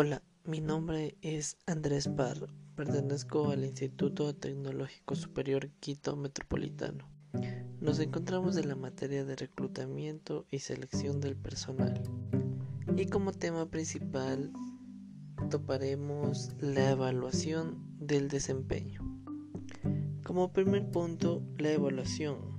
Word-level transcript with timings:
Hola, 0.00 0.22
mi 0.44 0.60
nombre 0.60 1.16
es 1.22 1.56
Andrés 1.66 2.06
Parro, 2.06 2.46
pertenezco 2.76 3.50
al 3.50 3.64
Instituto 3.64 4.32
Tecnológico 4.32 5.16
Superior 5.16 5.70
Quito 5.80 6.14
Metropolitano. 6.14 7.10
Nos 7.80 7.98
encontramos 7.98 8.56
en 8.58 8.68
la 8.68 8.76
materia 8.76 9.24
de 9.24 9.34
reclutamiento 9.34 10.46
y 10.52 10.60
selección 10.60 11.20
del 11.20 11.34
personal. 11.34 12.00
Y 12.96 13.06
como 13.06 13.32
tema 13.32 13.68
principal 13.70 14.52
toparemos 15.50 16.52
la 16.60 16.92
evaluación 16.92 17.82
del 17.98 18.28
desempeño. 18.28 19.00
Como 20.22 20.52
primer 20.52 20.88
punto, 20.92 21.42
la 21.58 21.72
evaluación 21.72 22.57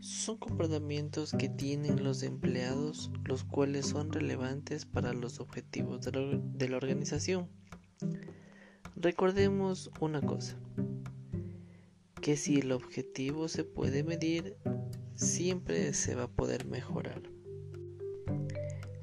son 0.00 0.38
comportamientos 0.38 1.32
que 1.32 1.50
tienen 1.50 2.02
los 2.02 2.22
empleados 2.22 3.10
los 3.24 3.44
cuales 3.44 3.86
son 3.86 4.12
relevantes 4.12 4.86
para 4.86 5.12
los 5.12 5.40
objetivos 5.40 6.00
de 6.00 6.68
la, 6.68 6.76
organización. 6.76 7.48
Recordemos 8.96 9.90
una 10.00 10.22
cosa, 10.22 10.56
que 12.20 12.36
si 12.36 12.60
el 12.60 12.72
objetivo 12.72 13.48
se 13.48 13.64
puede 13.64 14.02
medir, 14.02 14.56
siempre 15.14 15.92
se 15.92 16.14
va 16.14 16.24
a 16.24 16.30
poder 16.30 16.66
mejorar. 16.66 17.22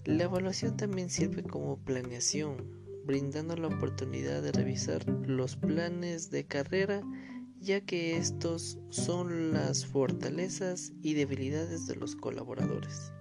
La 0.06 0.24
evaluación 0.24 0.78
también 0.78 1.10
sirve 1.10 1.44
como 1.44 1.78
planeación, 1.78 2.72
brindando 3.06 3.56
la 3.56 3.68
oportunidad 3.68 4.42
de 4.42 4.52
revisar 4.52 5.08
los 5.08 5.58
planes 5.58 6.32
de 6.32 6.46
carrera 6.46 7.02
ya 7.60 7.82
que 7.82 8.18
estos 8.18 8.80
son 8.90 9.52
las 9.54 9.86
fortalezas 9.86 10.94
y 11.02 11.14
debilidades 11.14 11.88
de 11.88 11.96
los 11.96 12.16
colaboradores. 12.16 13.12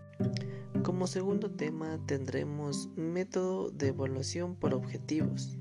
Como 0.83 1.07
segundo 1.07 1.51
tema 1.51 1.99
tendremos 2.07 2.89
método 2.97 3.71
de 3.71 3.89
evaluación 3.89 4.57
por 4.57 4.75
objetivos. 4.75 5.59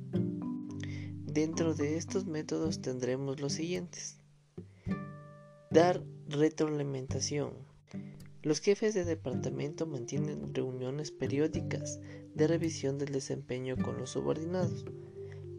Dentro 1.26 1.73
de 1.73 1.98
estos 1.98 2.26
métodos 2.26 2.82
tendremos 2.82 3.42
los 3.42 3.54
siguientes. 3.54 4.20
Dar 5.72 6.04
retroalimentación. 6.28 7.54
Los 8.42 8.62
jefes 8.62 8.94
de 8.94 9.04
departamento 9.04 9.88
mantienen 9.88 10.54
reuniones 10.54 11.12
periódicas 11.12 12.00
de 12.36 12.48
revisión 12.48 12.98
del 13.00 13.12
desempeño 13.12 13.76
con 13.78 13.98
los 13.98 14.12
subordinados 14.12 14.86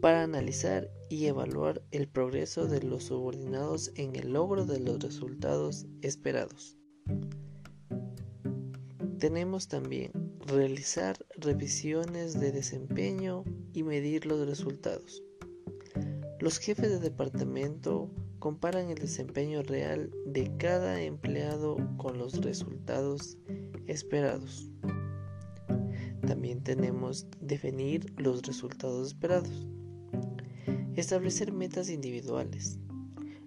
para 0.01 0.23
analizar 0.23 0.89
y 1.09 1.25
evaluar 1.25 1.81
el 1.91 2.07
progreso 2.07 2.67
de 2.67 2.81
los 2.81 3.05
subordinados 3.05 3.91
en 3.95 4.15
el 4.15 4.33
logro 4.33 4.65
de 4.65 4.79
los 4.79 4.99
resultados 4.99 5.85
esperados. 6.01 6.77
Tenemos 9.19 9.67
también 9.67 10.11
realizar 10.45 11.17
revisiones 11.37 12.39
de 12.39 12.51
desempeño 12.51 13.43
y 13.73 13.83
medir 13.83 14.25
los 14.25 14.47
resultados. 14.47 15.23
Los 16.39 16.59
jefes 16.59 16.89
de 16.89 16.99
departamento 16.99 18.11
comparan 18.37 18.89
el 18.91 18.97
desempeño 18.97 19.63
real 19.63 20.11
de 20.25 20.55
cada 20.57 21.01
empleado 21.01 21.77
con 21.97 22.19
los 22.19 22.33
resultados 22.41 23.37
esperados. 23.87 24.69
También 26.27 26.61
tenemos 26.61 27.25
definir 27.41 28.13
los 28.17 28.43
resultados 28.43 29.07
esperados. 29.07 29.67
Establecer 30.97 31.53
metas 31.53 31.91
individuales. 31.91 32.79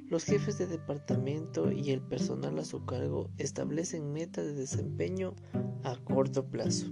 Los 0.08 0.22
jefes 0.22 0.56
de 0.56 0.68
departamento 0.68 1.72
y 1.72 1.90
el 1.90 2.00
personal 2.00 2.56
a 2.60 2.64
su 2.64 2.84
cargo 2.84 3.28
establecen 3.38 4.12
metas 4.12 4.44
de 4.46 4.54
desempeño 4.54 5.34
a 5.82 5.96
corto 5.96 6.48
plazo. 6.48 6.86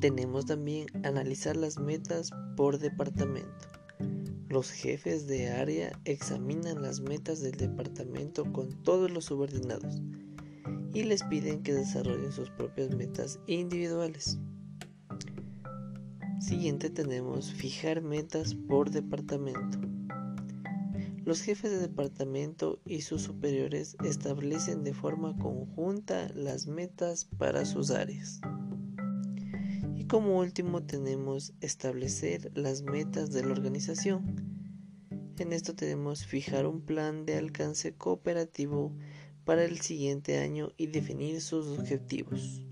Tenemos 0.00 0.46
también 0.46 0.86
analizar 1.04 1.58
las 1.58 1.78
metas 1.78 2.30
por 2.56 2.78
departamento. 2.78 3.68
Los 4.48 4.70
jefes 4.70 5.26
de 5.26 5.50
área 5.50 5.92
examinan 6.06 6.80
las 6.80 7.02
metas 7.02 7.42
del 7.42 7.58
departamento 7.58 8.50
con 8.50 8.82
todos 8.82 9.10
los 9.10 9.26
subordinados 9.26 10.00
y 10.94 11.02
les 11.02 11.22
piden 11.24 11.62
que 11.62 11.74
desarrollen 11.74 12.32
sus 12.32 12.48
propias 12.48 12.96
metas 12.96 13.38
individuales. 13.46 14.38
Siguiente 16.40 16.88
tenemos 16.88 17.52
fijar 17.52 18.00
metas 18.00 18.54
por 18.54 18.90
departamento. 18.90 19.80
Los 21.24 21.42
jefes 21.42 21.72
de 21.72 21.78
departamento 21.78 22.80
y 22.86 23.00
sus 23.00 23.22
superiores 23.22 23.96
establecen 24.04 24.84
de 24.84 24.94
forma 24.94 25.36
conjunta 25.36 26.28
las 26.34 26.68
metas 26.68 27.24
para 27.24 27.64
sus 27.64 27.90
áreas. 27.90 28.40
Y 29.96 30.04
como 30.04 30.38
último 30.38 30.84
tenemos 30.84 31.54
establecer 31.60 32.52
las 32.54 32.82
metas 32.82 33.32
de 33.32 33.44
la 33.44 33.52
organización. 33.52 34.58
En 35.38 35.52
esto 35.52 35.74
tenemos 35.74 36.24
fijar 36.24 36.66
un 36.66 36.82
plan 36.82 37.26
de 37.26 37.36
alcance 37.36 37.94
cooperativo 37.94 38.96
para 39.44 39.64
el 39.64 39.80
siguiente 39.80 40.38
año 40.38 40.72
y 40.76 40.86
definir 40.86 41.40
sus 41.40 41.78
objetivos. 41.78 42.62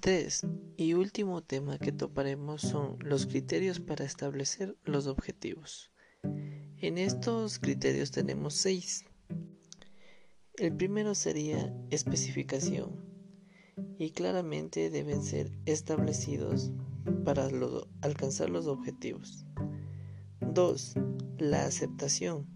3. 0.00 0.46
Y 0.78 0.94
último 0.94 1.42
tema 1.42 1.78
que 1.78 1.92
toparemos 1.92 2.62
son 2.62 2.96
los 3.00 3.26
criterios 3.26 3.80
para 3.80 4.06
establecer 4.06 4.78
los 4.84 5.06
objetivos. 5.06 5.92
En 6.78 6.96
estos 6.96 7.58
criterios 7.58 8.10
tenemos 8.10 8.54
6. 8.54 9.04
El 10.56 10.74
primero 10.74 11.14
sería 11.14 11.74
especificación 11.90 13.04
y 13.98 14.12
claramente 14.12 14.88
deben 14.88 15.22
ser 15.22 15.52
establecidos 15.66 16.72
para 17.24 17.48
alcanzar 18.00 18.48
los 18.48 18.66
objetivos. 18.66 19.44
2. 20.40 20.94
La 21.38 21.66
aceptación. 21.66 22.46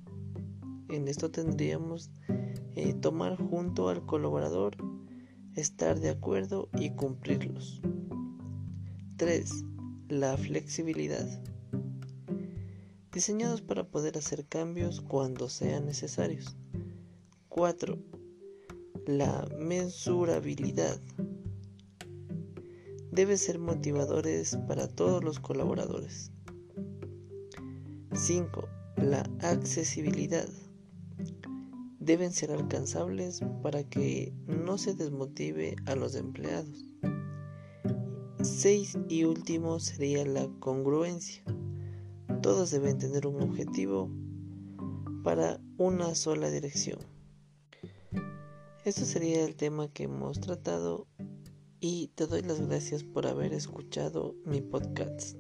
En 0.89 1.09
esto 1.09 1.31
tendríamos 1.31 2.11
eh, 2.75 2.95
tomar 2.95 3.37
junto 3.37 3.91
al 3.91 4.07
colaborador 4.07 4.77
estar 5.55 6.01
de 6.01 6.11
acuerdo 6.11 6.69
y 6.79 6.91
cumplirlos. 6.91 7.81
3. 9.17 9.65
La 10.09 10.37
flexibilidad. 10.37 11.27
Diseñados 13.13 13.63
para 13.63 13.89
poder 13.89 14.19
hacer 14.19 14.45
cambios 14.47 15.01
cuando 15.01 15.49
sean 15.49 15.87
necesarios. 15.87 16.57
4. 17.49 17.99
La 19.07 19.47
mensurabilidad. 19.59 21.01
Debe 23.13 23.37
ser 23.37 23.61
motivadores 23.61 24.59
para 24.67 24.89
todos 24.89 25.23
los 25.23 25.39
colaboradores. 25.39 26.33
5. 28.13 28.69
La 28.97 29.21
accesibilidad 29.41 30.49
deben 32.05 32.33
ser 32.33 32.53
alcanzables 32.53 33.41
para 33.63 33.83
que 33.85 34.35
no 34.47 34.79
se 34.79 34.95
desmotive 34.95 35.77
a 35.87 35.95
los 35.95 36.15
empleados. 36.15 36.85
6 38.43 38.99
y 39.09 39.25
último 39.25 39.81
sería 39.81 40.25
la 40.27 40.49
congruencia. 40.61 41.43
Todos 42.43 42.71
deben 42.71 42.99
tener 42.99 43.27
un 43.27 43.43
objetivo 43.43 44.11
para 45.23 45.61
una 45.79 46.15
sola 46.15 46.51
dirección. 46.51 46.99
Este 48.85 49.07
sería 49.07 49.45
el 49.47 49.57
tema 49.57 49.89
que 49.89 50.05
hemos 50.05 50.41
tratado 50.41 51.07
y 51.81 52.09
te 52.09 52.27
doy 52.27 52.43
las 52.43 52.61
gracias 52.61 53.03
por 53.03 53.27
haber 53.27 53.55
escuchado 53.55 54.35
mi 54.45 54.61
podcast. 54.61 55.39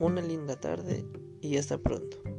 Una 0.00 0.20
linda 0.20 0.58
tarde 0.58 1.06
y 1.40 1.56
hasta 1.58 1.78
pronto. 1.78 2.35